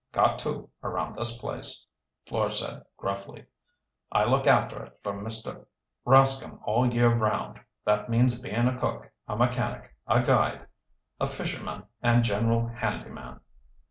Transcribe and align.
"Got 0.13 0.39
to, 0.39 0.67
around 0.81 1.15
this 1.15 1.37
place," 1.37 1.85
Fleur 2.25 2.49
said 2.49 2.85
gruffly. 2.97 3.45
"I 4.11 4.23
look 4.25 4.47
after 4.47 4.83
it 4.83 4.97
for 5.03 5.13
Mr. 5.13 5.67
Rascomb 6.07 6.59
all 6.65 6.91
year 6.91 7.13
'round. 7.13 7.59
That 7.85 8.09
means 8.09 8.41
bein' 8.41 8.67
a 8.67 8.79
cook, 8.79 9.11
a 9.27 9.35
mechanic, 9.37 9.95
a 10.07 10.23
guide, 10.23 10.65
a 11.19 11.27
fisherman 11.27 11.83
and 12.01 12.23
general 12.23 12.65
handy 12.65 13.11
man." 13.11 13.41